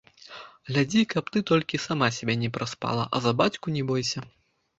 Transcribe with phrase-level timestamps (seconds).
[0.69, 4.27] Глядзі, каб ты толькі сама сябе не праспала, а за бацьку не бойся!